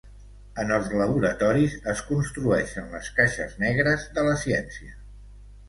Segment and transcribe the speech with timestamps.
[0.61, 5.01] En els laboratoris es construeixen les caixes negres de la ciència.